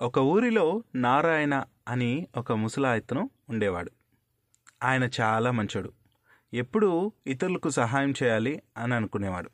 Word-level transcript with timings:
ఒక 0.00 0.18
ఊరిలో 0.18 0.82
నారాయణ 0.94 1.64
అని 1.88 2.28
ఒక 2.36 2.52
ముసలాయతను 2.52 3.30
ఉండేవాడు. 3.48 3.90
ఆయన 4.84 5.08
చాలా 5.20 5.50
మంచోడు. 5.50 5.92
ఎప్పుడూ 6.54 7.12
ఇతరులకు 7.26 7.70
సహాయం 7.70 8.14
చేయాలి 8.22 8.62
అని 8.76 8.94
అనుకునేవాడు. 8.94 9.50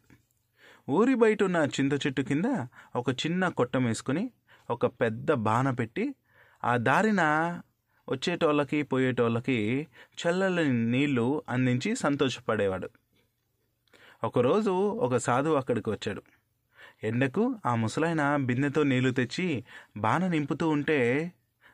ఊరి 0.91 1.15
బయట 1.15 1.43
ఉన్న 1.43 1.57
చింత 1.57 2.07
చెట్టు 2.07 2.23
కింద 2.23 2.45
ఒక 2.97 3.11
చిన్న 3.11 3.49
కొట్టం 3.49 3.85
వేసుకుని 3.85 4.31
ఒక 4.71 4.87
పెద్ద 4.87 5.33
బాణ 5.33 5.71
పెట్టి 5.71 6.15
ఆ 6.65 6.77
దారిన 6.77 7.23
వచ్చేటోళ్ళకి 8.09 8.83
పోయేటోళ్ళకి 8.83 9.87
చల్లని 10.27 10.91
నీళ్ళు 10.91 11.43
అందించి 11.49 11.97
సంతోషపడేవాడు. 11.97 12.91
ఒకరోజు 14.25 14.71
ఒక 14.91 15.17
సాధువు 15.17 15.55
అక్కడికి 15.55 15.91
వచ్చాడు. 15.91 16.23
ఎండకు 17.03 17.55
ఆ 17.67 17.75
ముసలాయన 17.75 18.37
బిందెతో 18.37 18.83
నీళ్ళు 18.83 19.11
తెచ్చి 19.11 19.65
బాణ 19.97 20.27
నింపుతూ 20.27 20.69
ఉంటే 20.69 21.33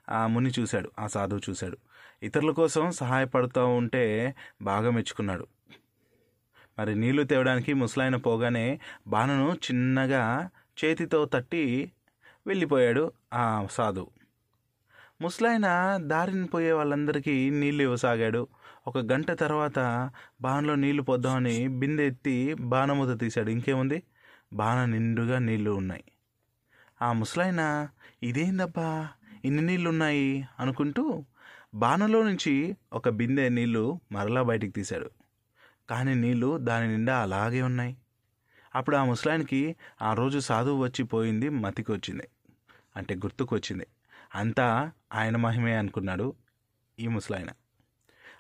ఆ 0.09 0.27
ముని 0.27 0.51
చూశాడు 0.59 0.91
ఆ 0.99 1.07
సాధువు 1.07 1.51
చూశాడు. 1.51 1.79
ఇతరుల 2.23 2.51
కోసం 2.51 2.91
సహాయపడుతూ 2.91 3.67
ఉంటే 3.67 4.35
బాగా 4.63 4.91
మెచ్చుకున్నాడు. 4.91 5.47
మరి 6.79 6.95
నీళ్ళు 6.95 7.23
తేవడానికి 7.23 7.73
ముసలాయన 7.73 8.17
పోగానే 8.17 8.81
బాణను 9.07 9.53
చిన్నగా 9.55 10.51
చేతితో 10.85 11.25
తట్టి 11.25 11.93
వెళ్ళిపోయాడు 12.47 13.13
ఆ 13.35 13.67
సాధువు. 13.71 14.11
ముసలాయన 15.21 15.99
దారిని 16.07 16.47
పోయే 16.47 16.73
వాళ్ళందరికీ 16.73 17.51
నీళ్ళు 17.51 17.83
ఇవ్వసాగాడు. 17.83 18.49
ఒక 18.87 18.99
గంట 18.99 19.31
తర్వాత 19.31 20.11
బాణలో 20.41 20.75
నీళ్ళు 20.75 21.03
పొద్దామని 21.03 21.69
బిందె 21.69 22.07
ఎత్తి 22.07 22.55
బాణమూత 22.61 23.21
తీశాడు. 23.21 23.51
ఇంకేముంది? 23.51 24.03
బాణ 24.53 24.85
నిండుగా 24.85 25.39
నీళ్ళు 25.39 25.71
ఉన్నాయి. 25.71 26.05
ఆ 27.03 27.13
ముసలాయన 27.13 27.89
ఇదేందబ్బా? 28.23 29.09
ఇన్ని 29.45 29.63
నీళ్ళు 29.63 29.91
ఉన్నాయి 29.91 30.49
అనుకుంటూ 30.61 31.25
బాణలో 31.75 32.23
నుంచి 32.23 32.77
ఒక 32.93 33.09
బిందె 33.09 33.49
నీళ్ళు 33.49 34.01
మరలా 34.13 34.43
బయటికి 34.43 34.73
తీశాడు. 34.73 35.11
కానీ 35.91 36.15
నీళ్ళు 36.15 36.59
దాని 36.59 36.89
నిండా 36.89 37.23
అలాగే 37.23 37.63
ఉన్నాయి. 37.63 37.97
అప్పుడు 38.75 38.97
ఆ 38.97 39.05
ముసలాయనకి 39.05 39.77
ఆ 40.03 40.15
రోజు 40.15 40.39
సాధువు 40.39 40.85
వచ్చి 40.85 41.05
పోయింది 41.05 41.49
మతికి 41.49 41.93
వచ్చింది. 41.93 42.23
అంటే 42.97 43.15
గుర్తుకు 43.15 43.55
వచ్చింది. 43.55 43.87
అంతా 44.35 44.91
ఆయన 45.15 45.37
మహిమే 45.37 45.77
అనుకున్నాడు 45.77 46.35
ఈ 46.99 47.09
ముసలాయన. 47.09 47.49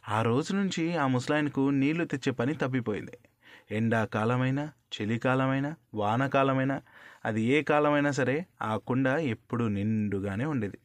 ఆ 0.08 0.22
రోజు 0.22 0.52
నుంచి 0.52 0.96
ఆ 0.96 1.06
ముసలాయనకు 1.06 1.70
నీళ్ళు 1.70 2.04
తెచ్చే 2.04 2.32
పని 2.32 2.54
తప్పిపోయింది. 2.54 3.18
ఎండాకాలమైనా 3.70 4.72
చలికాలమైనా 4.94 5.76
వానకాలమైనా 5.94 6.82
అది 7.24 7.42
ఏ 7.42 7.62
కాలమైనా 7.62 8.10
సరే 8.10 8.46
ఆ 8.62 8.76
కుండ 8.76 9.06
ఎప్పుడూ 9.06 9.68
నిండుగానే 9.68 10.44
ఉండేది. 10.44 10.78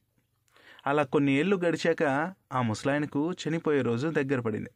అలా 0.87 1.03
కొన్ని 1.03 1.31
ఏళ్ళు 1.31 1.55
గడిచాక 1.55 2.33
ఆ 2.53 2.61
ముసలాయనకు 2.61 3.33
చనిపోయే 3.33 3.81
రోజు 3.81 4.07
దగ్గర 4.07 4.39
పడింది. 4.39 4.69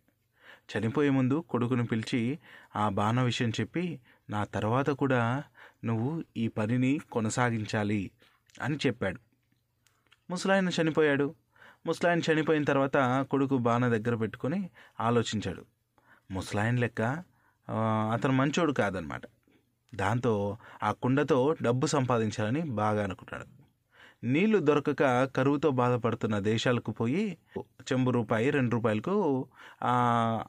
చనిపోయే 0.71 1.09
ముందు 1.09 1.43
కొడుకును 1.49 1.85
పిలిచి 1.85 2.39
ఆ 2.75 2.89
బాణ 2.89 3.21
విషయం 3.21 3.49
చెప్పి 3.49 3.99
నా 4.29 4.43
తర్వాత 4.43 4.89
కూడా 4.89 5.43
నువ్వు 5.85 6.23
ఈ 6.37 6.47
పనిని 6.47 6.99
కొనసాగించాలి 7.11 8.11
అని 8.61 8.77
చెప్పాడు. 8.87 9.19
ముసలాయన 10.29 10.69
చనిపోయాడు. 10.69 11.35
ముసలాయన 11.85 12.19
చనిపోయిన 12.19 12.63
తర్వాత 12.63 13.25
కొడుకు 13.31 13.57
బాణ 13.57 13.87
దగ్గర 13.87 14.15
పెట్టుకొని 14.15 14.69
ఆలోచించాడు. 14.99 15.65
ముసలాయన 16.31 16.75
లెక్క 16.75 17.23
అతను 18.13 18.33
మంచోడు 18.33 18.73
కాదనమాట. 18.73 19.21
దాంతో 19.93 20.33
ఆ 20.83 20.91
కుండతో 20.91 21.55
డబ్బు 21.61 21.85
సంపాదించాలని 21.87 22.61
బాగా 22.61 23.03
అనుకున్నాడు 23.03 23.47
నీళ్ళు 24.23 24.59
దొరకక 24.59 25.03
కరువుతో 25.35 25.69
బాధపడుతున్న 25.71 26.39
దేశాలకు 26.39 26.91
పోయి 26.91 27.23
చెంబు 27.91 28.11
రూపాయి 28.11 28.49
రెండు 28.49 28.71
రూపాయలకు 28.71 29.13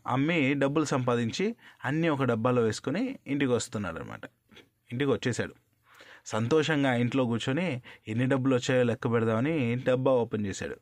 అమ్మి 0.07 0.55
డబ్బులు 0.55 0.85
సంపాదించి 0.85 1.57
అన్నీ 1.85 2.09
ఒక 2.09 2.25
డబ్బాలో 2.25 2.63
వేసుకొని 2.63 3.19
ఇంటికి 3.27 3.53
వస్తున్నాడు 3.53 3.99
అనమాట 3.99 4.25
ఇంటికి 4.93 5.11
వచ్చేసాడు 5.11 5.55
సంతోషంగా 6.27 6.95
ఇంట్లో 6.95 7.25
కూర్చొని 7.25 7.83
ఎన్ని 8.09 8.27
డబ్బులు 8.27 8.55
వచ్చాయో 8.55 8.83
లెక్క 8.83 9.13
పెడదామని 9.13 9.55
డబ్బా 9.75 10.13
ఓపెన్ 10.13 10.47
చేశాడు. 10.47 10.77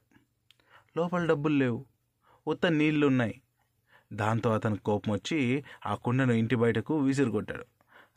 లోపల 0.96 1.26
డబ్బులు 1.26 1.54
లేవు. 1.54 1.80
ఉత్త 2.46 2.66
నీళ్ళు 2.66 3.06
ఉన్నాయి 3.06 3.34
దాంతో 4.12 4.54
అతను 4.54 4.76
కోపం 4.76 5.12
వచ్చి 5.12 5.64
ఆ 5.86 5.94
కుండను 5.94 6.32
ఇంటి 6.32 6.56
బయటకు 6.56 6.98
విసిరుకొట్టాడు 6.98 7.64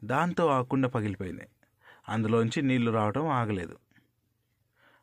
దాంతో 0.03 0.47
ఆ 0.47 0.61
కుండ 0.61 0.85
పగిలిపోయింది. 0.85 1.47
అందులోంచి 2.09 2.61
నీళ్ళు 2.61 2.91
రావడం 2.91 3.27
ఆగలేదు. 3.27 3.77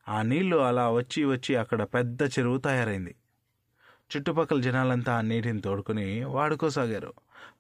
ఆ 0.08 0.22
నీళ్ళు 0.22 0.56
అలా 0.56 0.90
వచ్చి 0.90 1.24
వచ్చి 1.24 1.56
అక్కడ 1.56 1.82
పెద్ద 1.82 2.22
చెరువు 2.22 2.58
తయారైంది. 2.58 3.14
చుట్టుపక్కల 4.16 4.60
జనాలంతా 4.60 5.14
ఆ 5.14 5.20
నీటిని 5.20 5.60
తోడుకొని 5.60 6.24
వాడుకోసాగారు. 6.24 7.12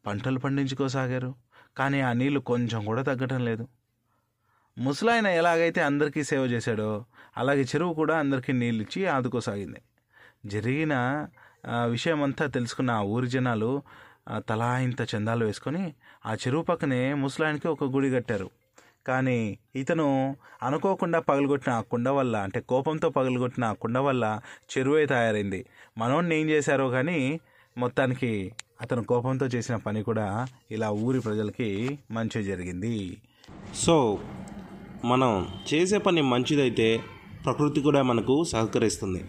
పంటలు 0.06 0.38
పండించుకోసాగారు. 0.38 1.34
కానీ 1.76 2.00
ఆ 2.00 2.12
నీళ్ళు 2.12 2.40
కొంచెం 2.40 2.84
కూడా 2.84 3.02
తగ్గటం 3.02 3.44
లేదు. 3.44 3.68
ముసలాయన 4.78 5.26
ఎలాగైతే 5.26 5.80
అందరికీ 5.80 6.24
సేవ 6.24 6.44
చేశాడో 6.44 7.04
అలాగే 7.36 7.62
చెరువు 7.62 7.94
కూడా 7.94 8.18
అందరికీ 8.18 8.52
నీళ్ళు 8.52 8.82
ఇచ్చి 8.82 9.06
ఆదుకోసాగింది. 9.06 9.82
జరిగిన 10.46 11.26
విషయమంతా 11.64 12.46
తెలుసుకున్న 12.46 12.90
ఆ 12.90 13.00
ఊరి 13.00 13.28
జనాలు 13.28 13.82
తలా 14.48 14.78
ఇంత 14.78 15.00
చందాలు 15.14 15.44
వేసుకొని 15.44 15.92
ఆ 16.26 16.34
చెరువు 16.34 16.62
పక్కనే 16.62 17.14
ముసలాయనికి 17.14 17.68
ఒక 17.68 17.84
గుడి 17.84 18.10
కట్టారు. 18.10 18.50
కానీ 19.06 19.58
ఇతను 19.76 20.36
అనుకోకుండా 20.62 21.20
పగలగొట్టిన 21.20 21.72
ఆ 21.72 21.80
కుండ 21.80 22.08
వల్ల 22.08 22.36
అంటే 22.36 22.60
కోపంతో 22.60 23.10
పగలగొట్టిన 23.10 23.64
ఆ 23.64 23.72
కుండ 23.72 23.98
వల్ల 23.98 24.40
చెరువే 24.72 25.06
తయారైంది. 25.06 25.66
మనోడిని 25.98 26.40
ఏం 26.40 26.50
చేశారో 26.50 26.90
కానీ 26.90 27.40
మొత్తానికి 27.78 28.52
అతను 28.80 29.04
కోపంతో 29.04 29.46
చేసిన 29.46 29.76
పని 29.76 30.02
కూడా 30.02 30.46
ఇలా 30.70 30.90
ఊరి 30.90 31.20
ప్రజలకి 31.20 31.98
మంచి 32.10 32.42
జరిగింది. 32.42 33.16
సో 33.74 34.18
మనం 35.04 35.46
చేసే 35.74 35.98
పని 35.98 36.22
మంచిదైతే 36.22 37.00
ప్రకృతి 37.44 37.80
కూడా 37.80 38.02
మనకు 38.02 38.44
సహకరిస్తుంది. 38.44 39.24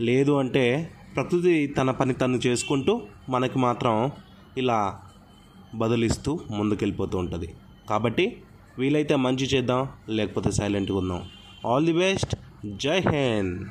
లేదు 0.00 0.32
అంటే 0.32 0.94
ప్రకృతి 1.14 1.66
తన 1.66 1.90
పని 1.90 2.14
తను 2.14 2.36
చేసుకుంటూ 2.46 3.02
మనకి 3.28 3.58
మాత్రం 3.58 4.10
ఇలా 4.58 5.00
బదులిస్తూ 5.74 6.40
ముందుకెళ్ళిపోతూ 6.50 7.18
ఉంటుంది. 7.18 7.54
కాబట్టి 7.90 8.42
వీలైతే 8.78 9.16
మంచి 9.16 9.46
చేద్దాం 9.46 9.88
లేకపోతే 10.08 10.50
సైలెంట్గా 10.50 10.98
ఉందాం. 10.98 11.22
ఆల్ 11.66 11.86
ది 11.86 11.92
బెస్ట్ 11.92 12.36
జై 12.76 12.98
హింద్. 12.98 13.66